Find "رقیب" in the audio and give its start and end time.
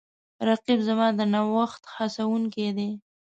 0.47-0.79